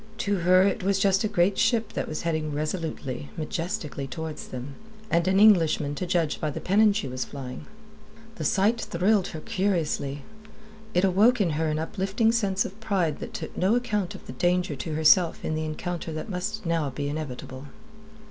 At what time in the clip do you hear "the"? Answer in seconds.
6.49-6.59, 8.37-8.43, 14.25-14.33, 15.53-15.65